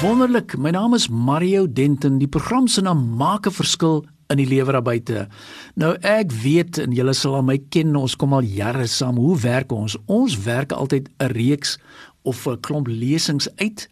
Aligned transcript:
Wonderlik. 0.00 0.54
My 0.56 0.70
naam 0.72 0.94
is 0.96 1.10
Mario 1.12 1.66
Denton. 1.68 2.14
Die 2.18 2.28
program 2.28 2.64
se 2.72 2.80
naam 2.80 3.02
maak 3.20 3.46
'n 3.46 3.52
verskil 3.52 4.04
in 4.32 4.36
die 4.36 4.46
lewer 4.46 4.72
daar 4.72 4.82
buite. 4.82 5.28
Nou 5.74 5.92
ek 6.00 6.32
weet 6.32 6.78
en 6.78 6.92
julle 6.92 7.12
sal 7.12 7.34
al 7.34 7.42
my 7.42 7.58
ken, 7.68 7.96
ons 7.96 8.16
kom 8.16 8.32
al 8.32 8.42
jare 8.42 8.86
saam. 8.86 9.16
Hoe 9.16 9.36
werk 9.40 9.72
ons? 9.72 9.96
Ons 10.06 10.42
werk 10.42 10.72
altyd 10.72 11.08
'n 11.18 11.26
reeks 11.26 11.78
of 12.22 12.46
'n 12.46 12.60
klomp 12.60 12.86
lesings 12.86 13.48
uit. 13.56 13.88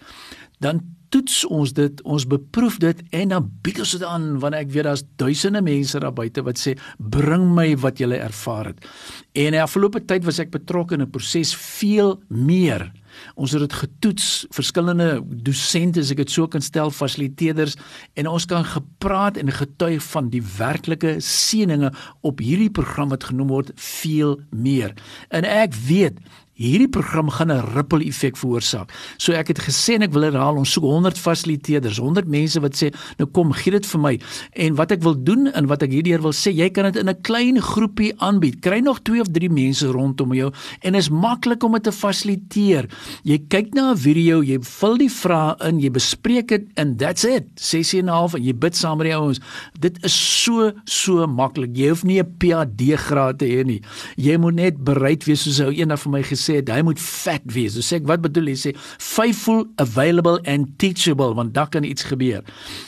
Dan 0.64 0.82
toets 1.08 1.40
ons 1.46 1.72
dit, 1.72 2.02
ons 2.04 2.26
beproef 2.28 2.76
dit 2.82 2.98
en 3.16 3.32
dan 3.32 3.46
bied 3.64 3.80
ons 3.80 3.94
dit 3.96 4.04
aan 4.04 4.26
wanneer 4.42 4.66
ek 4.66 4.72
weet 4.74 4.88
daar's 4.88 5.04
duisende 5.20 5.62
mense 5.64 6.00
daar 6.00 6.12
buite 6.12 6.44
wat 6.44 6.60
sê 6.60 6.74
bring 6.98 7.46
my 7.56 7.70
wat 7.80 8.02
jy 8.02 8.10
ervaar 8.18 8.72
het. 8.72 8.84
En 9.32 9.52
in 9.52 9.56
die 9.56 9.62
afgelope 9.62 10.04
tyd 10.04 10.26
was 10.28 10.40
ek 10.42 10.52
betrokke 10.52 10.98
in 10.98 11.02
'n 11.02 11.10
proses 11.10 11.54
veel 11.56 12.18
meer 12.28 12.90
Ons 13.38 13.54
het 13.54 13.64
dit 13.64 13.76
getoets, 13.80 14.46
verskillende 14.54 15.08
dosente, 15.44 16.02
as 16.02 16.12
ek 16.14 16.22
dit 16.22 16.32
so 16.32 16.48
kan 16.50 16.64
stel, 16.64 16.92
fasiliteerders 16.94 17.76
en 18.18 18.30
ons 18.30 18.46
kan 18.48 18.66
gepraat 18.66 19.38
en 19.40 19.52
getuig 19.54 20.02
van 20.12 20.30
die 20.32 20.42
werklike 20.58 21.18
seëninge 21.24 21.92
op 22.26 22.42
hierdie 22.44 22.72
program 22.74 23.12
wat 23.14 23.28
genoem 23.30 23.52
word 23.54 23.72
veel 23.74 24.38
meer. 24.50 24.94
En 25.34 25.48
ek 25.48 25.76
weet 25.88 26.20
Hierdie 26.58 26.88
program 26.90 27.30
gaan 27.30 27.52
'n 27.52 27.62
ripple 27.74 28.02
effek 28.04 28.36
veroorsaak. 28.36 28.90
So 29.16 29.32
ek 29.32 29.48
het 29.48 29.60
gesê 29.62 29.94
en 29.94 30.02
ek 30.02 30.12
wil 30.12 30.22
herhaal, 30.22 30.56
ons 30.56 30.72
soek 30.72 30.82
100 30.82 31.18
fasiliteerders, 31.18 31.98
100 31.98 32.26
mense 32.26 32.60
wat 32.60 32.74
sê, 32.74 32.92
"Nou 33.18 33.28
kom, 33.30 33.52
gee 33.52 33.70
dit 33.70 33.86
vir 33.86 34.00
my." 34.00 34.20
En 34.52 34.74
wat 34.74 34.90
ek 34.90 35.02
wil 35.02 35.14
doen 35.22 35.46
en 35.52 35.66
wat 35.66 35.82
ek 35.82 35.90
hierdeur 35.90 36.20
wil 36.20 36.32
sê, 36.32 36.50
jy 36.52 36.68
kan 36.70 36.90
dit 36.90 36.96
in 36.96 37.08
'n 37.08 37.20
klein 37.22 37.62
groepie 37.62 38.12
aanbied. 38.18 38.60
Kry 38.60 38.80
nog 38.80 39.02
2 39.02 39.20
of 39.20 39.28
3 39.30 39.48
mense 39.48 39.86
rondom 39.86 40.34
jou 40.34 40.52
en 40.82 40.94
is 40.94 41.08
maklik 41.08 41.62
om 41.62 41.72
dit 41.72 41.82
te 41.82 41.92
fasiliteer. 41.92 42.88
Jy 43.22 43.38
kyk 43.48 43.74
na 43.74 43.92
'n 43.92 43.96
video, 43.96 44.42
jy 44.42 44.58
vul 44.60 44.96
die 44.96 45.10
vrae 45.10 45.54
in, 45.68 45.80
jy 45.80 45.90
bespreek 45.90 46.48
dit 46.48 46.66
and 46.76 46.98
that's 46.98 47.24
it. 47.24 47.44
Sessie 47.54 48.00
en 48.00 48.06
'n 48.06 48.12
half 48.12 48.34
en 48.34 48.42
jy 48.42 48.52
bid 48.52 48.76
saam 48.76 48.98
met 48.98 49.06
die 49.06 49.16
ouens. 49.16 49.38
Dit 49.78 50.04
is 50.04 50.42
so 50.42 50.72
so 50.84 51.26
maklik. 51.26 51.76
Jy 51.76 51.88
hoef 51.88 52.04
nie 52.04 52.20
'n 52.20 52.34
PhD 52.38 52.96
graad 52.96 53.38
te 53.38 53.46
hê 53.46 53.64
nie. 53.64 53.80
Jy 54.16 54.36
moet 54.36 54.54
net 54.54 54.84
bereid 54.84 55.24
wees 55.24 55.42
soos 55.42 55.60
ou 55.60 55.70
eendag 55.70 56.00
vir 56.00 56.12
my 56.12 56.22
gesê 56.22 56.47
gesê 56.48 56.58
het 56.62 56.70
hy 56.72 56.82
moet 56.82 57.00
vet 57.00 57.44
wees. 57.52 57.76
So 57.76 57.84
sê 57.84 58.00
ek 58.00 58.08
wat 58.08 58.22
bedoel 58.24 58.52
hy 58.52 58.56
sê 58.58 58.74
faithful, 58.98 59.66
available 59.82 60.40
and 60.48 60.78
teachable 60.78 61.34
want 61.36 61.54
dan 61.54 61.68
kan 61.68 61.84
iets 61.84 62.08
gebeur. 62.08 62.44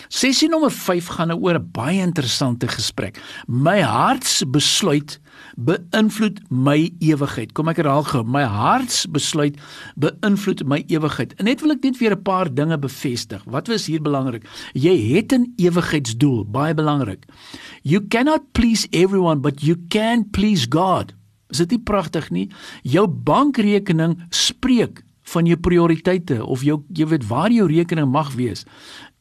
Sessie 0.09 0.49
nommer 0.49 0.73
5 0.73 1.07
gaan 1.17 1.29
nou 1.29 1.39
oor 1.41 1.59
'n 1.59 1.71
baie 1.73 2.01
interessante 2.01 2.69
gesprek. 2.69 3.21
My 3.47 3.81
hartsbesluit 3.81 5.21
beïnvloed 5.57 6.41
my 6.51 6.91
ewigheid. 7.01 7.53
Kom 7.53 7.69
ek 7.69 7.77
herhaal 7.77 8.05
gou, 8.05 8.23
my 8.25 8.43
hartsbesluit 8.43 9.57
beïnvloed 9.97 10.65
my 10.67 10.85
ewigheid. 10.89 11.35
En 11.39 11.45
net 11.45 11.61
wil 11.61 11.73
ek 11.73 11.83
net 11.83 11.99
weer 11.99 12.17
'n 12.17 12.23
paar 12.23 12.53
dinge 12.53 12.79
bevestig. 12.79 13.43
Wat 13.47 13.69
was 13.69 13.87
hier 13.87 14.01
belangrik? 14.03 14.45
Jy 14.75 15.15
het 15.15 15.33
'n 15.33 15.53
ewigheidsdoel, 15.57 16.45
baie 16.51 16.75
belangrik. 16.75 17.25
You 17.83 18.01
cannot 18.09 18.53
please 18.53 18.87
everyone, 18.91 19.41
but 19.41 19.63
you 19.63 19.77
can 19.89 20.31
please 20.31 20.67
God. 20.69 21.20
Is 21.51 21.63
dit 21.65 21.77
nie 21.77 21.83
pragtig 21.85 22.31
nie? 22.31 22.49
Jou 22.83 23.07
bankrekening 23.07 24.19
spreek 24.31 25.03
van 25.31 25.47
jou 25.47 25.59
prioriteite 25.61 26.41
of 26.45 26.65
jou 26.67 26.81
jy 26.97 27.07
weet 27.13 27.27
waar 27.29 27.53
jou 27.55 27.69
rekening 27.71 28.09
mag 28.11 28.33
wees. 28.39 28.65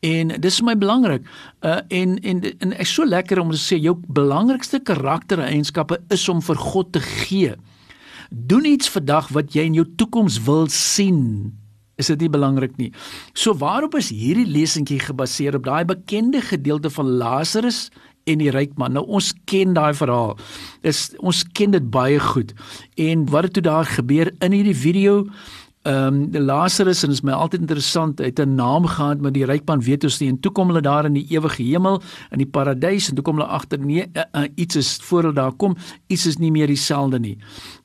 En 0.06 0.31
dis 0.41 0.59
vir 0.62 0.68
my 0.69 0.75
belangrik. 0.79 1.25
Uh 1.66 1.81
en 1.89 2.18
en 2.23 2.44
en 2.47 2.75
ek 2.79 2.88
so 2.88 3.06
lekker 3.06 3.41
om 3.41 3.51
te 3.51 3.59
sê 3.59 3.79
jou 3.79 3.97
belangrikste 4.07 4.79
karaktereienskappe 4.79 6.00
is 6.13 6.28
om 6.29 6.41
vir 6.41 6.56
God 6.56 6.94
te 6.95 7.03
gee. 7.03 7.56
Doen 8.29 8.66
iets 8.66 8.89
vandag 8.89 9.31
wat 9.35 9.56
jy 9.56 9.66
in 9.68 9.79
jou 9.81 9.88
toekoms 9.97 10.39
wil 10.45 10.69
sien. 10.72 11.51
Is 12.00 12.07
dit 12.07 12.22
nie 12.23 12.31
belangrik 12.31 12.78
nie? 12.79 12.94
So 13.35 13.53
waarop 13.59 13.97
is 14.00 14.12
hierdie 14.13 14.47
lesentjie 14.47 15.01
gebaseer 15.03 15.57
op 15.59 15.66
daai 15.68 15.84
bekende 15.89 16.41
gedeelte 16.41 16.89
van 16.95 17.09
Lazarus 17.19 17.89
en 18.29 18.44
die 18.44 18.51
ryk 18.53 18.75
man. 18.78 18.94
Nou 18.97 19.06
ons 19.07 19.31
ken 19.50 19.73
daai 19.78 19.94
verhaal. 19.97 20.35
Dis 20.85 21.07
ons 21.19 21.44
ken 21.57 21.73
dit 21.75 21.90
baie 21.91 22.19
goed. 22.31 22.53
En 23.00 23.25
wat 23.34 23.50
het 23.50 23.57
toe 23.57 23.66
daar 23.66 23.90
gebeur 23.90 24.31
in 24.40 24.56
hierdie 24.56 24.78
video? 24.78 25.25
Ehm 25.88 26.35
um, 26.35 26.45
Lazarus 26.45 27.03
en 27.03 27.09
is 27.09 27.22
my 27.23 27.31
altyd 27.31 27.62
interessant. 27.62 28.19
Hy 28.19 28.25
het 28.25 28.39
'n 28.39 28.56
naam 28.56 28.85
gehad, 28.85 29.22
maar 29.22 29.31
die 29.31 29.45
ryk 29.45 29.66
man 29.66 29.81
weet 29.81 30.03
ons 30.03 30.19
nie. 30.19 30.29
En 30.29 30.39
toe 30.39 30.51
kom 30.51 30.68
hulle 30.68 30.81
daar 30.81 31.06
in 31.06 31.13
die 31.13 31.25
ewige 31.29 31.63
hemel, 31.63 32.01
in 32.31 32.38
die 32.38 32.47
paradys 32.47 33.09
en 33.09 33.16
toe 33.16 33.23
kom 33.23 33.38
hulle 33.38 33.47
agter 33.47 33.79
nee, 33.79 34.06
uh, 34.13 34.23
uh, 34.34 34.47
iets 34.56 34.75
is 34.75 35.00
voor 35.01 35.22
hulle 35.22 35.34
daar 35.34 35.53
kom, 35.53 35.78
iets 36.07 36.25
is 36.25 36.38
nie 36.38 36.51
meer 36.51 36.68
dieselfde 36.68 37.19
nie. 37.19 37.38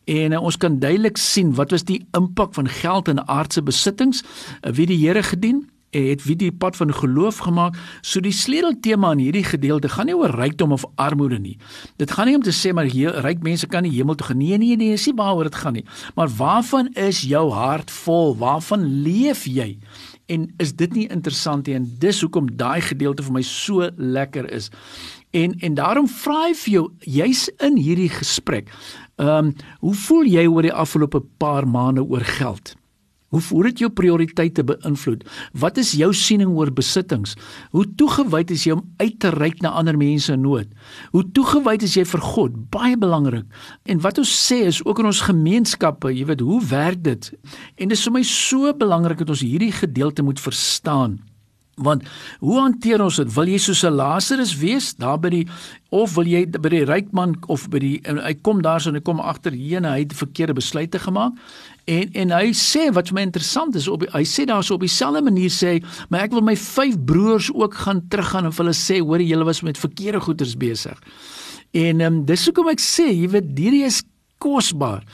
En 0.05 0.33
uh, 0.33 0.43
ons 0.43 0.57
kan 0.57 0.79
duidelik 0.79 1.17
sien 1.17 1.55
wat 1.55 1.71
was 1.71 1.85
die 1.85 2.07
impak 2.13 2.55
van 2.55 2.69
geld 2.69 3.09
en 3.09 3.29
aardse 3.29 3.63
besittings, 3.63 4.25
uh, 4.63 4.73
wie 4.73 4.87
die 4.87 5.07
Here 5.07 5.23
gedien 5.23 5.69
het 5.95 6.25
wie 6.27 6.37
die 6.37 6.53
pad 6.53 6.77
van 6.77 6.93
geloof 6.95 7.39
gemaak. 7.47 7.77
So 8.03 8.21
die 8.21 8.33
sleuteltema 8.35 9.13
in 9.13 9.23
hierdie 9.25 9.45
gedeelte 9.45 9.89
gaan 9.89 10.11
nie 10.11 10.17
oor 10.17 10.35
rykdom 10.35 10.73
of 10.73 10.85
armoede 10.95 11.39
nie. 11.39 11.57
Dit 11.97 12.11
gaan 12.11 12.27
nie 12.27 12.37
om 12.37 12.43
te 12.43 12.55
sê 12.55 12.75
maar 12.75 12.91
hier 12.91 13.15
ryk 13.25 13.43
mense 13.43 13.67
kan 13.67 13.87
die 13.87 13.95
hemel 13.95 14.15
toe 14.15 14.27
gaan. 14.27 14.39
Nee 14.39 14.59
nee 14.59 14.77
nee, 14.77 14.91
dis 14.97 15.07
nie 15.07 15.17
waaroor 15.19 15.51
dit 15.51 15.61
gaan 15.63 15.79
nie. 15.79 15.85
Maar 16.15 16.29
waarvan 16.37 16.93
is 16.95 17.23
jou 17.23 17.51
hart 17.53 17.91
vol? 17.91 18.37
Waarvan 18.37 18.85
leef 19.03 19.47
jy? 19.47 19.79
En 20.27 20.49
is 20.57 20.73
dit 20.75 20.93
nie 20.95 21.09
interessant 21.09 21.67
nie? 21.67 21.75
En 21.77 21.89
dis 22.01 22.21
hoekom 22.21 22.49
daai 22.57 22.81
gedeelte 22.81 23.23
vir 23.23 23.39
my 23.39 23.43
so 23.43 23.91
lekker 23.97 24.49
is. 24.51 24.71
En 25.35 25.59
en 25.61 25.75
daarom 25.75 26.09
vra 26.09 26.47
ek 26.51 26.61
vir 26.63 26.73
jou, 26.73 26.85
jy's 27.01 27.49
in 27.59 27.77
hierdie 27.77 28.11
gesprek. 28.13 28.71
Ehm, 29.17 29.51
um, 29.51 29.53
hoe 29.81 29.95
voel 29.95 30.27
jy 30.27 30.47
oor 30.47 30.63
die 30.63 30.73
afgelope 30.73 31.21
paar 31.39 31.69
maande 31.69 32.03
oor 32.03 32.25
geld? 32.39 32.75
Hoe 33.35 33.43
hoe 33.51 33.65
dit 33.67 33.83
jou 33.83 33.91
prioriteite 33.91 34.63
beïnvloed? 34.67 35.25
Wat 35.59 35.79
is 35.83 35.91
jou 35.99 36.13
siening 36.15 36.53
oor 36.55 36.71
besittings? 36.71 37.35
Hoe 37.75 37.87
toegewyd 37.99 38.53
is 38.55 38.67
jy 38.69 38.77
om 38.77 38.85
uit 39.03 39.19
te 39.19 39.33
reik 39.35 39.59
na 39.65 39.75
ander 39.75 39.99
mense 39.99 40.31
in 40.33 40.45
nood? 40.47 40.71
Hoe 41.11 41.25
toegewyd 41.35 41.83
is 41.83 41.97
jy 41.99 42.07
vir 42.07 42.23
God? 42.23 42.57
Baie 42.75 42.95
belangrik. 43.01 43.49
En 43.91 44.03
wat 44.07 44.23
ons 44.23 44.31
sê 44.31 44.63
is 44.69 44.79
ook 44.87 45.03
in 45.03 45.11
ons 45.11 45.25
gemeenskappe, 45.27 46.15
jy 46.15 46.29
weet, 46.31 46.47
hoe 46.47 46.63
werk 46.71 47.03
dit? 47.03 47.33
En 47.75 47.91
dit 47.91 47.99
is 47.99 48.07
vir 48.07 48.19
my 48.21 48.23
so 48.29 48.71
belangrik 48.79 49.25
dat 49.25 49.35
ons 49.35 49.43
hierdie 49.43 49.73
gedeelte 49.75 50.23
moet 50.23 50.41
verstaan. 50.41 51.19
Want 51.77 52.03
hoe 52.39 52.61
hanteer 52.61 53.03
ons 53.03 53.17
dit? 53.17 53.35
Wil 53.35 53.49
jy 53.49 53.59
soos 53.59 53.85
'n 53.85 53.97
Lazarus 53.97 54.57
wees 54.59 54.95
daar 54.95 55.19
by 55.19 55.29
die 55.29 55.47
of 55.91 56.15
wil 56.15 56.27
jy 56.27 56.47
by 56.47 56.69
die 56.69 56.85
ryk 56.85 57.13
man 57.13 57.37
of 57.47 57.69
by 57.71 57.79
die 57.79 58.01
hy 58.03 58.35
kom 58.43 58.63
daar 58.63 58.81
so 58.81 58.89
en 58.89 58.95
hy 58.95 59.01
kom 59.01 59.21
agter 59.21 59.53
hier 59.53 59.77
en 59.77 59.85
hy 59.85 59.99
het 59.99 60.13
verkeerde 60.13 60.55
besluite 60.55 60.99
gemaak 60.99 61.33
En 61.85 62.09
en 62.17 62.31
hy 62.33 62.53
sê 62.57 62.87
wat 62.97 63.11
vir 63.11 63.19
my 63.19 63.23
interessant 63.27 63.75
is 63.77 63.87
op 63.93 64.07
hy 64.15 64.23
sê 64.25 64.47
daarso 64.49 64.79
op 64.79 64.85
dieselfde 64.85 65.21
manier 65.25 65.53
sê 65.53 65.77
maar 66.09 66.25
ek 66.25 66.33
wil 66.33 66.45
my 66.47 66.55
vyf 66.57 66.97
broers 67.05 67.51
ook 67.53 67.77
gaan 67.85 68.01
teruggaan 68.09 68.49
en 68.49 68.55
vir 68.57 68.65
hulle 68.65 68.79
sê 68.79 69.01
hoor 69.03 69.21
julle 69.21 69.45
was 69.45 69.61
met 69.67 69.81
verkeerde 69.81 70.23
goederes 70.25 70.57
besig. 70.57 70.97
En 71.77 72.01
ehm 72.01 72.07
um, 72.07 72.23
dis 72.25 72.47
hoekom 72.49 72.71
ek 72.73 72.81
sê 72.81 73.11
jy 73.11 73.29
weet 73.37 73.53
hierdie 73.59 73.85
is 73.85 74.01
kosbaar. 74.41 75.05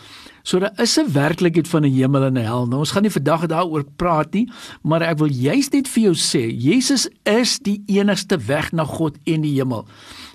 So 0.42 0.58
daar 0.58 0.72
is 0.80 0.98
'n 0.98 1.12
werklikheid 1.12 1.68
van 1.68 1.84
'n 1.84 1.92
hemel 1.92 2.24
en 2.24 2.38
'n 2.38 2.44
hel. 2.44 2.66
Nou 2.66 2.78
ons 2.78 2.90
gaan 2.90 3.02
nie 3.02 3.10
vandag 3.10 3.46
daaroor 3.46 3.84
praat 3.96 4.32
nie, 4.32 4.48
maar 4.82 5.02
ek 5.02 5.18
wil 5.18 5.28
juist 5.28 5.72
net 5.72 5.88
vir 5.88 6.02
jou 6.02 6.14
sê 6.14 6.50
Jesus 6.50 7.08
is 7.22 7.58
die 7.58 7.82
enigste 7.86 8.38
weg 8.38 8.72
na 8.72 8.84
God 8.84 9.16
en 9.24 9.40
die 9.40 9.54
hemel. 9.54 9.86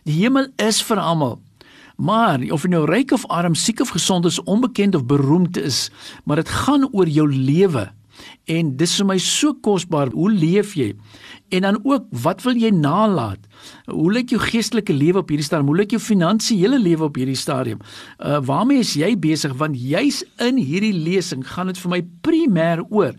Die 0.04 0.22
hemel 0.22 0.48
is 0.56 0.82
vir 0.82 0.98
almal. 0.98 1.40
Maar 1.98 2.40
of 2.52 2.64
jy 2.64 2.70
nou 2.70 2.86
ryk 2.86 3.12
of 3.12 3.26
arm, 3.28 3.56
siek 3.56 3.80
of 3.80 3.90
gesond 3.90 4.26
is, 4.26 4.44
onbekend 4.44 4.96
of 4.96 5.06
beroemd 5.06 5.58
is, 5.58 5.90
maar 6.24 6.36
dit 6.36 6.50
gaan 6.50 6.90
oor 6.92 7.08
jou 7.08 7.34
lewe. 7.34 7.92
En 8.46 8.76
dis 8.78 8.96
vir 9.00 9.08
my 9.10 9.18
so 9.22 9.54
kosbaar, 9.66 10.12
hoe 10.14 10.30
leef 10.32 10.76
jy? 10.78 10.94
En 11.56 11.66
dan 11.68 11.80
ook, 11.84 12.08
wat 12.24 12.44
wil 12.46 12.58
jy 12.60 12.70
nalat? 12.74 13.42
Hoe 13.90 14.12
lyk 14.14 14.34
jou 14.34 14.42
geestelike 14.42 14.94
lewe 14.94 15.22
op 15.22 15.30
hierdie 15.34 15.46
stadium? 15.46 15.70
Hoe 15.72 15.80
lyk 15.82 15.96
jou 15.96 16.02
finansiële 16.02 16.80
lewe 16.82 17.10
op 17.10 17.20
hierdie 17.20 17.38
stadium? 17.40 17.82
Uh 18.20 18.42
waarmee 18.46 18.84
is 18.84 18.96
jy 18.98 19.14
besig? 19.20 19.54
Want 19.58 19.78
jy's 19.80 20.24
in 20.44 20.60
hierdie 20.62 20.94
lesing 20.94 21.46
gaan 21.48 21.72
dit 21.72 21.80
vir 21.82 21.94
my 21.96 22.02
primêr 22.26 22.84
oor. 22.90 23.14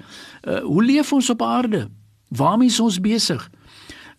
Uh 0.46 0.62
hoe 0.66 0.84
leef 0.84 1.12
ons 1.12 1.30
op 1.30 1.42
aarde? 1.42 1.86
Waarmee 2.34 2.72
is 2.72 2.80
ons 2.80 3.00
besig? 3.00 3.50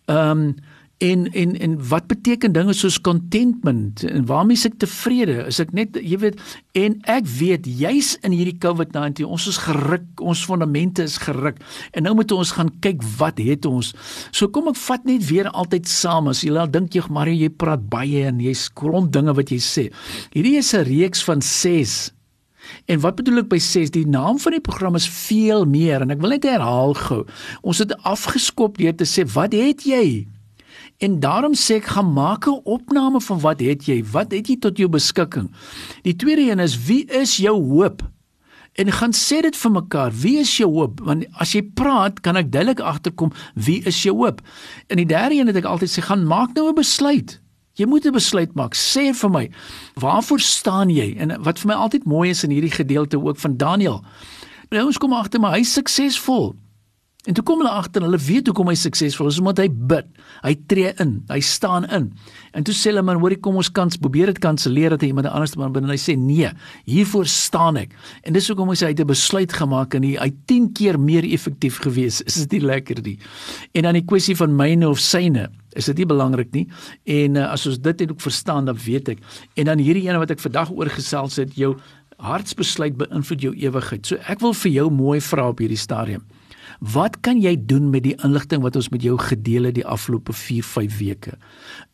Ehm 0.08 0.48
um, 0.48 0.56
En 0.98 1.28
en 1.32 1.54
en 1.58 1.74
wat 1.88 2.06
beteken 2.10 2.52
dinge 2.52 2.72
soos 2.74 3.00
contentment 3.00 4.02
en 4.02 4.24
waarmee 4.26 4.58
is 4.58 4.64
ek 4.66 4.80
tevrede? 4.82 5.44
Is 5.46 5.60
ek 5.62 5.70
net 5.76 5.94
jy 5.94 6.18
weet 6.18 6.40
en 6.78 6.96
ek 7.06 7.28
weet 7.38 7.68
jy's 7.70 8.16
in 8.26 8.34
hierdie 8.34 8.56
COVID-19 8.58 9.28
ons 9.30 9.46
is 9.46 9.60
geruk, 9.62 10.08
ons 10.18 10.42
fondamente 10.42 11.06
is 11.06 11.20
geruk. 11.22 11.62
En 11.94 12.02
nou 12.02 12.16
moet 12.18 12.34
ons 12.34 12.50
gaan 12.56 12.72
kyk 12.82 13.06
wat 13.20 13.38
het 13.38 13.68
ons. 13.70 13.92
So 14.34 14.50
kom 14.50 14.72
ek 14.72 14.80
vat 14.88 15.06
net 15.06 15.22
weer 15.30 15.46
altyd 15.54 15.86
saam 15.86 16.32
as 16.34 16.42
jy 16.42 16.50
al 16.58 16.70
dink 16.74 16.98
jy 16.98 17.06
maar 17.14 17.30
jy 17.30 17.46
praat 17.46 17.86
baie 17.86 18.26
en 18.26 18.42
jy's 18.42 18.66
grond 18.74 19.12
dinge 19.14 19.36
wat 19.38 19.54
jy 19.54 19.62
sê. 19.62 19.88
Hierdie 20.34 20.58
is 20.58 20.74
'n 20.74 20.82
reeks 20.82 21.22
van 21.22 21.38
6 21.42 22.10
En 22.86 23.00
wat 23.00 23.14
bedoel 23.14 23.38
ek 23.38 23.48
by 23.48 23.58
6? 23.58 23.90
Die 23.94 24.06
naam 24.06 24.38
van 24.38 24.52
die 24.52 24.60
program 24.60 24.94
is 24.94 25.08
veel 25.08 25.64
meer 25.64 26.02
en 26.04 26.10
ek 26.10 26.20
wil 26.20 26.34
net 26.34 26.44
herhaal 26.44 26.94
gou. 26.94 27.24
Ons 27.62 27.78
het 27.78 27.94
afgeskop 28.02 28.76
deur 28.76 28.96
te 28.96 29.06
sê 29.08 29.24
wat 29.32 29.52
het 29.52 29.86
jy? 29.88 30.26
En 30.98 31.20
daarom 31.20 31.54
sê 31.54 31.78
ek 31.78 31.92
gaan 31.94 32.12
maak 32.12 32.46
'n 32.46 32.60
opname 32.64 33.20
van 33.20 33.40
wat 33.40 33.60
het 33.60 33.86
jy? 33.86 34.04
Wat 34.04 34.30
het 34.32 34.46
jy 34.48 34.56
tot 34.58 34.76
jou 34.76 34.88
beskikking? 34.88 35.50
Die 36.02 36.16
tweede 36.16 36.50
een 36.50 36.58
is 36.58 36.84
wie 36.86 37.04
is 37.04 37.36
jou 37.36 37.62
hoop? 37.62 38.02
En 38.72 38.92
gaan 38.92 39.12
sê 39.12 39.40
dit 39.40 39.56
vir 39.56 39.70
mekaar, 39.70 40.12
wie 40.12 40.38
is 40.38 40.56
jou 40.56 40.70
hoop? 40.72 41.00
Want 41.00 41.26
as 41.32 41.52
jy 41.52 41.62
praat, 41.62 42.20
kan 42.20 42.36
ek 42.36 42.52
duidelik 42.52 42.80
agterkom 42.80 43.32
wie 43.54 43.82
is 43.82 44.02
jou 44.02 44.16
hoop. 44.16 44.40
In 44.86 44.96
die 44.96 45.06
derde 45.06 45.34
een 45.34 45.46
het 45.46 45.56
ek 45.56 45.64
altyd 45.64 45.90
sê 45.90 46.02
gaan 46.02 46.26
maak 46.26 46.54
nou 46.54 46.68
'n 46.68 46.74
besluit. 46.74 47.40
Jy 47.74 47.86
moet 47.86 48.06
'n 48.06 48.12
besluit 48.12 48.54
maak. 48.54 48.74
Sê 48.74 49.14
vir 49.14 49.30
my, 49.30 49.50
waarvoor 49.94 50.40
staan 50.40 50.90
jy? 50.90 51.14
En 51.18 51.42
wat 51.42 51.58
vir 51.58 51.68
my 51.68 51.74
altyd 51.74 52.04
mooi 52.04 52.30
is 52.30 52.44
in 52.44 52.50
hierdie 52.50 52.74
gedeelte 52.74 53.22
ook 53.22 53.36
van 53.36 53.56
Daniël. 53.56 54.04
Nou 54.70 54.86
ons 54.86 54.98
kom 54.98 55.12
agter 55.12 55.40
maar 55.40 55.54
hy's 55.54 55.72
suksesvol. 55.72 56.56
En 57.28 57.36
toe 57.36 57.44
kom 57.44 57.60
hulle 57.60 57.72
agter, 57.76 58.00
hulle 58.06 58.18
weet 58.24 58.46
hoekom 58.48 58.70
hy 58.70 58.74
suksesvol 58.78 59.28
is, 59.28 59.38
omdat 59.42 59.60
hy 59.60 59.66
bid. 59.90 60.06
Hy 60.40 60.54
tree 60.70 60.94
in, 61.02 61.18
hy 61.28 61.40
staan 61.44 61.84
in. 61.92 62.06
En 62.56 62.64
toe 62.64 62.72
sê 62.72 62.88
hulle 62.88 63.02
man, 63.04 63.20
hoorie 63.20 63.36
kom 63.44 63.58
ons 63.60 63.68
kans 63.68 64.00
probeer 64.00 64.32
dit 64.32 64.40
kanselleer 64.40 64.94
dat 64.96 65.04
hy 65.04 65.10
iemand 65.12 65.28
anders 65.28 65.52
maar 65.60 65.74
binne 65.74 65.92
hy 65.92 65.98
sê 66.00 66.16
nee, 66.16 66.48
hiervoor 66.88 67.28
staan 67.28 67.76
ek. 67.82 67.92
En 68.24 68.36
dis 68.36 68.48
hoekom 68.48 68.72
hy 68.72 68.78
sê 68.80 68.88
hy 68.88 68.94
het 68.94 69.04
'n 69.04 69.12
besluit 69.12 69.52
gemaak 69.52 69.94
en 69.94 70.08
hy 70.08 70.16
hy 70.16 70.30
10 70.48 70.72
keer 70.72 70.96
meer 70.98 71.24
effektief 71.24 71.82
gewees. 71.84 72.22
Is 72.28 72.40
dit 72.46 72.56
nie 72.56 72.64
lekker 72.64 73.02
nie? 73.04 73.18
En 73.74 73.82
dan 73.82 73.94
die 73.94 74.06
kwessie 74.08 74.36
van 74.36 74.56
myne 74.56 74.88
of 74.88 74.98
syne 74.98 75.50
is 75.76 75.84
dit 75.84 75.98
nie 75.98 76.06
belangrik 76.06 76.50
nie 76.52 76.66
en 77.04 77.36
uh, 77.36 77.52
as 77.52 77.66
ons 77.68 77.78
dit 77.78 78.00
het 78.00 78.10
ook 78.10 78.20
verstaan 78.24 78.64
dan 78.64 78.76
weet 78.76 79.08
ek 79.08 79.18
en 79.54 79.68
dan 79.68 79.78
hierdie 79.78 80.08
ene 80.08 80.18
wat 80.18 80.30
ek 80.30 80.40
vandag 80.40 80.72
oorgesels 80.72 81.36
het 81.36 81.54
jou 81.54 81.76
hartsbesluit 82.18 82.96
beïnvloed 82.96 83.42
jou 83.42 83.52
ewigheid 83.54 84.06
so 84.06 84.16
ek 84.26 84.40
wil 84.40 84.56
vir 84.64 84.72
jou 84.72 84.90
mooi 84.90 85.20
vra 85.20 85.50
op 85.52 85.60
hierdie 85.60 85.78
stadium 85.78 86.24
Wat 86.78 87.16
kan 87.26 87.40
jy 87.42 87.56
doen 87.58 87.90
met 87.90 88.04
die 88.06 88.14
inligting 88.22 88.62
wat 88.62 88.76
ons 88.78 88.88
met 88.94 89.02
jou 89.02 89.16
gedeel 89.18 89.66
het 89.66 89.74
die 89.74 89.86
afgelope 89.86 90.32
4-5 90.32 90.98
weke? 90.98 91.38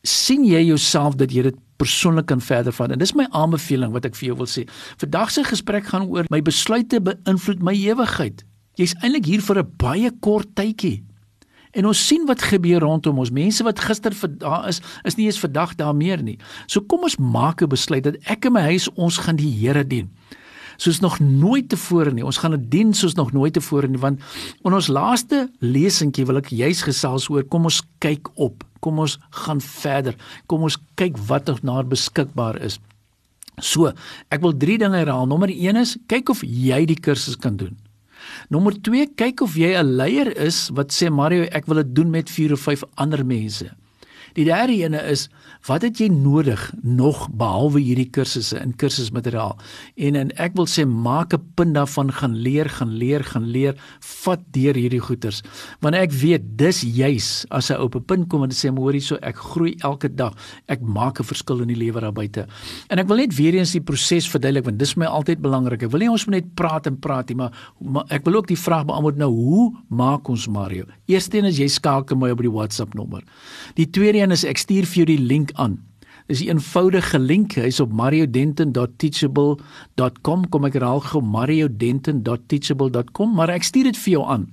sien 0.04 0.44
jy 0.44 0.60
jouself 0.60 1.14
dat 1.16 1.32
jy 1.32 1.46
dit 1.46 1.56
persoonlik 1.80 2.26
kan 2.28 2.40
verder 2.44 2.72
vat? 2.76 2.92
En 2.92 3.00
dis 3.00 3.14
my 3.16 3.24
aanbeveling 3.32 3.94
wat 3.96 4.04
ek 4.04 4.18
vir 4.18 4.26
jou 4.28 4.36
wil 4.42 4.50
sê. 4.50 4.66
Vandag 5.00 5.32
se 5.32 5.44
gesprek 5.48 5.88
gaan 5.88 6.04
oor 6.12 6.28
my 6.28 6.42
besluite 6.44 7.00
beïnvloed 7.00 7.64
my 7.64 7.72
ewigheid. 7.72 8.44
Jy's 8.76 8.92
eintlik 9.00 9.24
hier 9.24 9.40
vir 9.40 9.62
'n 9.62 9.72
baie 9.80 10.10
kort 10.20 10.52
tydjie. 10.54 11.02
En 11.72 11.86
ons 11.86 12.06
sien 12.06 12.26
wat 12.26 12.42
gebeur 12.42 12.80
rondom 12.80 13.18
ons. 13.18 13.30
Mense 13.30 13.64
wat 13.64 13.80
gister 13.80 14.12
vir 14.12 14.28
daar 14.38 14.68
is, 14.68 14.80
is 15.04 15.16
nie 15.16 15.26
eens 15.26 15.40
vandag 15.40 15.74
daar 15.74 15.94
meer 15.94 16.22
nie. 16.22 16.38
So 16.66 16.80
kom 16.80 17.02
ons 17.02 17.16
maak 17.16 17.62
'n 17.62 17.68
besluit 17.68 18.04
dat 18.04 18.16
ek 18.26 18.44
in 18.44 18.52
my 18.52 18.60
huis 18.60 18.88
ons 18.94 19.18
gaan 19.18 19.36
die 19.36 19.50
Here 19.50 19.84
dien 19.84 20.10
soos 20.76 21.00
nog 21.00 21.18
nooit 21.20 21.68
tevore 21.68 22.12
nie. 22.12 22.24
Ons 22.24 22.40
gaan 22.42 22.56
dit 22.56 22.70
dien 22.70 22.94
soos 22.94 23.14
nog 23.14 23.32
nooit 23.32 23.54
tevore 23.54 23.88
nie 23.88 24.00
want 24.00 24.20
in 24.64 24.72
ons 24.72 24.88
laaste 24.88 25.48
lesentjie 25.60 26.26
wil 26.26 26.40
ek 26.42 26.52
juis 26.54 26.82
gesels 26.86 27.28
oor 27.30 27.44
kom 27.44 27.68
ons 27.70 27.82
kyk 28.04 28.30
op. 28.34 28.64
Kom 28.84 28.98
ons 29.00 29.18
gaan 29.44 29.60
verder. 29.60 30.16
Kom 30.46 30.66
ons 30.66 30.78
kyk 30.98 31.16
wat 31.28 31.46
nog 31.46 31.62
daar 31.64 31.86
beskikbaar 31.88 32.60
is. 32.60 32.78
So, 33.62 33.92
ek 34.34 34.42
wil 34.42 34.56
drie 34.58 34.78
dinge 34.82 34.98
herhaal. 34.98 35.28
Nommer 35.30 35.52
1 35.52 35.78
is 35.78 35.96
kyk 36.10 36.32
of 36.34 36.42
jy 36.42 36.84
die 36.90 36.98
kursus 36.98 37.38
kan 37.38 37.56
doen. 37.56 37.76
Nommer 38.50 38.74
2 38.74 39.14
kyk 39.16 39.44
of 39.44 39.54
jy 39.56 39.76
'n 39.78 39.96
leier 39.96 40.28
is 40.36 40.70
wat 40.74 40.92
sê 40.92 41.10
Mario 41.10 41.44
ek 41.52 41.66
wil 41.66 41.76
dit 41.82 41.94
doen 41.94 42.10
met 42.10 42.30
4 42.30 42.52
of 42.52 42.60
5 42.60 42.84
ander 42.96 43.24
mense. 43.24 43.70
Die 44.34 44.44
derde 44.44 44.74
ene 44.82 44.98
is 45.10 45.28
wat 45.68 45.84
het 45.86 46.00
jy 46.02 46.10
nodig 46.12 46.60
nog 46.82 47.28
behalwe 47.32 47.80
hierdie 47.80 48.08
kursusse 48.10 48.58
in 48.58 48.74
kursusmateriaal? 48.76 49.54
En 49.96 50.18
en 50.18 50.32
ek 50.42 50.56
wil 50.58 50.66
sê 50.66 50.84
maak 50.84 51.34
'n 51.34 51.42
punt 51.54 51.74
daarvan 51.74 52.10
gaan 52.12 52.34
leer, 52.34 52.68
gaan 52.68 52.90
leer, 52.90 53.24
gaan 53.24 53.46
leer, 53.46 53.74
vat 54.00 54.40
deur 54.50 54.74
hierdie 54.74 55.00
goeters. 55.00 55.42
Want 55.80 55.94
ek 55.94 56.12
weet 56.12 56.58
dis 56.58 56.82
juis 56.82 57.46
as 57.50 57.68
hy 57.68 57.76
op 57.76 57.94
'n 57.94 58.04
punt 58.04 58.28
kom 58.28 58.42
en 58.42 58.50
sê 58.50 58.74
hoorie 58.74 59.00
so 59.00 59.16
ek 59.22 59.36
groei 59.36 59.76
elke 59.80 60.08
dag. 60.08 60.34
Ek 60.66 60.80
maak 60.80 61.20
'n 61.20 61.24
verskil 61.24 61.60
in 61.60 61.68
die 61.68 61.76
lewe 61.76 62.00
daar 62.00 62.12
buite. 62.12 62.46
En 62.88 62.98
ek 62.98 63.06
wil 63.06 63.16
net 63.16 63.36
weer 63.36 63.54
eens 63.54 63.72
die 63.72 63.80
proses 63.80 64.28
verduidelik 64.28 64.64
want 64.64 64.78
dis 64.78 64.96
my 64.96 65.06
altyd 65.06 65.40
belangrik. 65.40 65.82
Ek 65.82 65.90
wil 65.90 66.00
nie 66.00 66.10
ons 66.10 66.26
moet 66.26 66.42
net 66.42 66.54
praat 66.54 66.86
en 66.86 66.98
praat 66.98 67.28
nie, 67.28 67.36
maar, 67.36 67.52
maar 67.80 68.04
ek 68.08 68.24
wil 68.24 68.34
ook 68.34 68.48
die 68.48 68.58
vraag 68.58 68.86
beantwoord 68.86 69.16
nou 69.16 69.30
hoe 69.30 69.72
maak 69.88 70.28
ons 70.28 70.48
Mario? 70.48 70.84
Eerstens 71.06 71.48
is 71.48 71.58
jy 71.58 71.68
skakel 71.68 72.16
my 72.16 72.30
op 72.30 72.42
die 72.42 72.50
WhatsApp 72.50 72.94
nommer. 72.94 73.22
Die 73.74 73.90
tweede 73.90 74.23
een 74.24 74.32
is 74.32 74.44
ek 74.48 74.56
stuur 74.58 74.86
vir 74.88 74.96
jou 75.02 75.08
die 75.12 75.20
link 75.20 75.52
aan. 75.60 75.84
Dis 76.26 76.40
'n 76.40 76.48
eenvoudige 76.56 77.18
link. 77.18 77.52
Hy's 77.60 77.80
op 77.80 77.92
mariodenton.teachable.com. 77.92 80.48
Kom 80.48 80.64
ek 80.64 80.72
herhaal 80.72 81.00
gou 81.00 81.22
mariodenton.teachable.com, 81.22 83.34
maar 83.34 83.48
ek 83.48 83.62
stuur 83.62 83.84
dit 83.84 83.96
vir 83.96 84.12
jou 84.12 84.24
aan. 84.24 84.52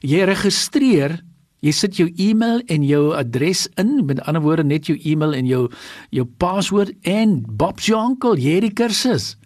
Jy 0.00 0.24
registreer 0.24 1.22
Jy 1.64 1.72
sit 1.72 1.96
jou 1.96 2.12
e-mail 2.20 2.60
en 2.68 2.84
jou 2.84 3.16
adres 3.16 3.64
in, 3.80 4.04
met 4.06 4.20
ander 4.28 4.42
woorde 4.42 4.64
net 4.64 4.86
jou 4.86 4.98
e-mail 5.02 5.34
en 5.34 5.46
jou 5.46 5.70
jou 6.10 6.26
paswoord 6.38 6.92
en 7.02 7.44
Bob's 7.48 7.86
jou 7.86 7.98
onkel, 7.98 8.36
jy 8.36 8.60
het 8.60 8.68
die 8.68 8.76
kursus. 8.76 9.36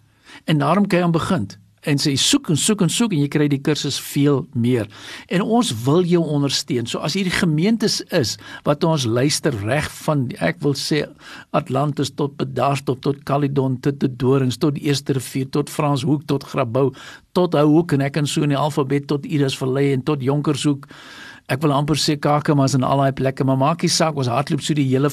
En 0.44 0.58
daarom 0.58 0.86
kan 0.86 0.98
jy 0.98 1.04
aan 1.04 1.12
begin 1.12 1.48
en 1.88 2.00
sê 2.00 2.12
soek 2.20 2.50
en 2.52 2.58
soek 2.60 2.82
en 2.84 2.92
soek 2.92 3.14
en 3.14 3.22
jy 3.22 3.28
kry 3.32 3.46
die 3.50 3.60
kursus 3.64 3.96
veel 4.02 4.42
meer. 4.52 4.88
En 5.32 5.44
ons 5.44 5.72
wil 5.86 6.04
jou 6.08 6.20
ondersteun. 6.20 6.88
So 6.90 7.00
as 7.04 7.16
hierdie 7.16 7.34
gemeentes 7.34 8.00
is 8.16 8.36
wat 8.66 8.84
ons 8.84 9.06
luister 9.08 9.54
reg 9.64 9.88
van 10.04 10.28
ek 10.44 10.60
wil 10.64 10.76
sê 10.78 11.06
Atlantis 11.56 12.12
tot 12.16 12.36
Bedaarstop 12.40 13.00
tot 13.06 13.24
Caledon 13.28 13.78
tot 13.84 14.00
die 14.02 14.12
Dorings 14.12 14.60
tot 14.60 14.76
die 14.76 14.88
Eerste 14.90 15.16
Rivier 15.16 15.48
tot 15.48 15.72
Franshoek 15.72 16.26
tot 16.28 16.44
Grabouw 16.52 16.92
tot 17.36 17.56
Houhoek 17.56 17.94
en 17.96 18.04
ek 18.04 18.18
kan 18.18 18.28
so 18.28 18.44
in 18.44 18.52
die 18.54 18.60
alfabet 18.60 19.08
tot 19.10 19.26
Iris 19.28 19.56
Vallei 19.58 19.90
en 19.94 20.04
tot 20.04 20.22
Jonkershoek 20.24 20.88
ek 21.50 21.62
wil 21.64 21.72
amper 21.74 21.98
sê 21.98 22.14
Kakamas 22.20 22.76
en 22.78 22.84
al 22.86 23.02
daai 23.02 23.14
plekke, 23.16 23.44
maar 23.46 23.58
maak 23.58 23.82
nie 23.82 23.90
saak, 23.90 24.18
ons 24.20 24.30
hardloop 24.30 24.62
so 24.62 24.76
die 24.78 24.86
hele 24.86 25.10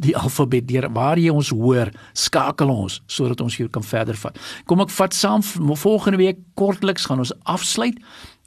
die 0.00 0.14
alfabet 0.16 0.68
deur. 0.68 0.86
Waar 0.92 1.18
jy 1.20 1.32
ons 1.32 1.50
hoor, 1.52 1.90
skakel 2.16 2.72
ons 2.72 3.00
sodat 3.10 3.40
ons 3.44 3.56
hier 3.56 3.68
kan 3.72 3.84
verder 3.84 4.16
vat. 4.20 4.36
Kom 4.68 4.80
ek 4.84 4.92
vat 4.94 5.16
saam 5.16 5.44
volgende 5.44 6.20
week 6.20 6.38
kortliks 6.60 7.06
gaan 7.08 7.22
ons 7.24 7.32
afsluit 7.48 7.98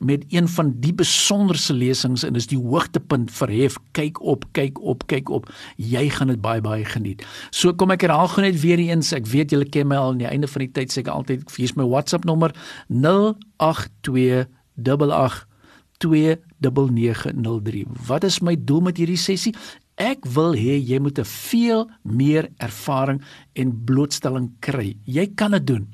met 0.03 0.25
een 0.33 0.47
van 0.51 0.74
die 0.83 0.94
besonderse 0.94 1.74
lesings 1.74 2.25
en 2.27 2.33
dis 2.35 2.50
die 2.51 2.59
hoogtepunt 2.59 3.31
verhef. 3.31 3.77
Kyk 3.97 4.19
op, 4.21 4.45
kyk 4.57 4.81
op, 4.81 5.05
kyk 5.07 5.29
op. 5.34 5.48
Jy 5.77 6.10
gaan 6.17 6.34
dit 6.34 6.41
baie 6.43 6.62
baie 6.62 6.86
geniet. 6.86 7.24
So 7.51 7.74
kom 7.77 7.93
ek 7.96 8.05
herhaal 8.07 8.29
gou 8.34 8.43
net 8.46 8.60
weer 8.62 8.81
eens. 8.81 9.13
Ek 9.15 9.29
weet 9.29 9.53
julle 9.53 9.69
ken 9.69 9.88
my 9.91 9.98
al 10.01 10.13
aan 10.15 10.22
die 10.22 10.29
einde 10.29 10.50
van 10.50 10.65
die 10.65 10.74
tyd 10.74 10.93
sê 10.93 11.05
ek 11.05 11.13
altyd 11.13 11.48
vir 11.53 11.77
my 11.79 11.88
WhatsApp 11.88 12.27
nommer 12.29 12.51
082 12.89 14.46
88 14.74 15.52
0891104903. 16.03 17.86
Wat 18.07 18.24
is 18.24 18.39
my 18.41 18.55
doel 18.60 18.81
met 18.81 18.98
hierdie 18.98 19.17
sessie? 19.17 19.55
Ek 20.01 20.25
wil 20.36 20.53
hê 20.57 20.77
jy 20.81 21.00
moet 21.00 21.19
'n 21.19 21.25
veel 21.25 21.89
meer 22.01 22.50
ervaring 22.57 23.22
en 23.53 23.83
blootstelling 23.86 24.51
kry. 24.60 24.95
Jy 25.05 25.27
kan 25.36 25.51
dit 25.51 25.67
doen. 25.67 25.88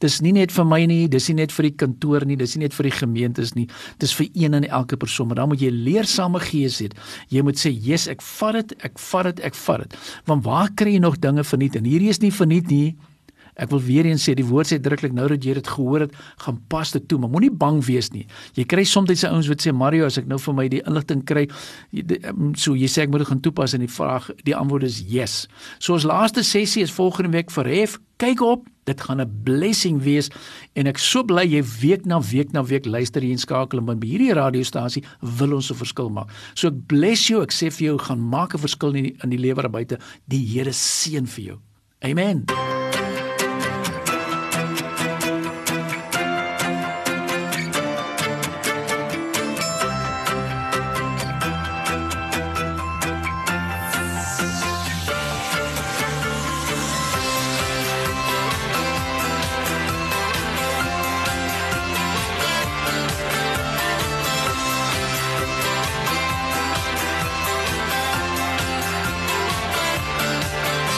Dis 0.00 0.20
nie 0.20 0.32
net 0.32 0.52
vir 0.52 0.64
my 0.64 0.80
nie, 0.86 1.08
dis 1.08 1.28
nie 1.28 1.36
net 1.42 1.52
vir 1.52 1.68
die 1.68 1.76
kantoor 1.84 2.24
nie, 2.26 2.36
dis 2.36 2.56
nie 2.56 2.64
net 2.64 2.74
vir 2.74 2.88
die 2.88 2.98
gemeentes 2.98 3.54
nie. 3.54 3.68
Dis 4.02 4.14
vir 4.14 4.28
een 4.34 4.54
en 4.54 4.64
elke 4.64 4.96
persoon, 4.96 5.28
maar 5.28 5.36
dan 5.36 5.48
moet 5.48 5.60
jy 5.60 5.70
leersame 5.70 6.40
gees 6.40 6.80
hê. 6.82 6.90
Jy 7.30 7.42
moet 7.42 7.56
sê, 7.56 7.70
"Jesus, 7.70 8.08
ek 8.08 8.22
vat 8.22 8.52
dit, 8.54 8.84
ek 8.84 8.98
vat 8.98 9.24
dit, 9.24 9.40
ek 9.44 9.54
vat 9.54 9.78
dit." 9.78 9.96
Want 10.26 10.44
waar 10.44 10.68
kry 10.74 10.92
jy 10.92 10.98
nog 10.98 11.20
dinge 11.20 11.44
verniet? 11.44 11.76
En 11.76 11.84
hierdie 11.84 12.08
is 12.08 12.20
nie 12.20 12.32
verniet 12.32 12.68
nie. 12.68 12.96
Ek 13.56 13.70
wil 13.70 13.80
weer 13.80 14.06
eens 14.06 14.24
sê 14.26 14.34
die 14.34 14.46
woord 14.46 14.70
sê 14.70 14.80
druklik 14.82 15.14
nou 15.14 15.28
dat 15.30 15.44
jy 15.44 15.54
dit 15.54 15.68
gehoor 15.76 16.06
het, 16.06 16.14
gaan 16.42 16.58
pas 16.72 16.90
dit 16.92 17.08
toe, 17.08 17.18
maar 17.22 17.30
moenie 17.30 17.52
bang 17.52 17.80
wees 17.86 18.10
nie. 18.14 18.26
Jy 18.58 18.66
kry 18.70 18.84
soms 18.88 19.08
dit 19.08 19.18
se 19.18 19.30
ouens 19.30 19.48
wat 19.50 19.62
sê 19.62 19.72
Mario, 19.72 20.08
as 20.08 20.18
ek 20.18 20.28
nou 20.30 20.38
vir 20.42 20.58
my 20.58 20.68
die 20.72 20.82
inligting 20.84 21.24
kry, 21.24 21.46
ehm, 21.94 22.54
so 22.58 22.74
jy 22.74 22.90
sê 22.90 23.04
ek 23.04 23.10
moet 23.10 23.24
dit 23.24 23.28
gaan 23.28 23.42
toepas 23.44 23.74
en 23.74 23.80
die 23.80 23.90
vraag, 23.90 24.30
die 24.44 24.56
antwoord 24.56 24.84
is 24.84 25.02
yes. 25.06 25.46
So 25.78 25.94
ons 25.94 26.04
laaste 26.08 26.42
sessie 26.42 26.82
is 26.82 26.94
volgende 26.94 27.30
week 27.36 27.50
verhef. 27.50 27.98
Kyk 28.18 28.40
op, 28.46 28.68
dit 28.84 29.00
gaan 29.00 29.20
'n 29.20 29.30
blessing 29.44 30.02
wees 30.02 30.30
en 30.74 30.86
ek 30.86 30.98
so 30.98 31.24
bly 31.24 31.44
jy 31.44 31.62
week 31.80 32.04
na 32.06 32.20
week 32.20 32.52
na 32.52 32.62
week 32.62 32.86
luister 32.86 33.22
hier 33.22 33.32
en 33.32 33.38
skakel 33.38 33.78
en 33.78 33.98
by 33.98 34.06
hierdie 34.06 34.34
radiostasie 34.34 35.04
wil 35.20 35.54
ons 35.54 35.70
'n 35.70 35.74
verskil 35.74 36.10
maak. 36.10 36.28
So 36.54 36.68
ek 36.68 36.86
bless 36.86 37.28
jou, 37.28 37.42
ek 37.42 37.52
sê 37.52 37.72
vir 37.72 37.86
jou 37.86 37.98
gaan 37.98 38.20
maak 38.20 38.54
'n 38.54 38.58
verskil 38.58 38.94
in 38.94 39.02
die, 39.04 39.16
in 39.22 39.30
die 39.30 39.38
lewe 39.38 39.62
daar 39.62 39.70
buite. 39.70 39.98
Die 40.28 40.44
Here 40.44 40.72
seën 40.72 41.26
vir 41.26 41.44
jou. 41.44 41.58
Amen. 42.02 42.44